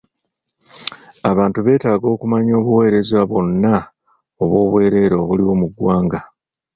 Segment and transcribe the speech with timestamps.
[1.31, 3.73] Abantu beetaaga okumanya obuweereza bwonna
[4.41, 6.19] obw'obwereere obuliwo mu ggwanga.